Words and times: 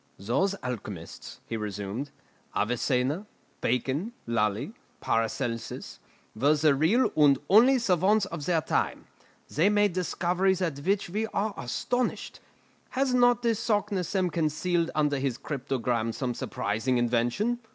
"Those 0.17 0.55
alchemists," 0.63 1.41
he 1.45 1.55
resumed, 1.55 2.09
"Avicenna, 2.55 3.27
Bacon, 3.61 4.13
Lully, 4.25 4.73
Paracelsus, 4.99 5.99
were 6.35 6.55
the 6.55 6.73
real 6.73 7.11
and 7.15 7.37
only 7.51 7.77
savants 7.77 8.25
of 8.25 8.47
their 8.47 8.61
time. 8.61 9.05
They 9.47 9.69
made 9.69 9.93
discoveries 9.93 10.59
at 10.59 10.79
which 10.79 11.11
we 11.11 11.27
are 11.27 11.53
astonished. 11.55 12.39
Has 12.97 13.13
not 13.13 13.43
this 13.43 13.59
Saknussemm 13.59 14.31
concealed 14.31 14.89
under 14.95 15.19
his 15.19 15.37
cryptogram 15.37 16.13
some 16.15 16.33
surprising 16.33 16.97
invention? 16.97 17.59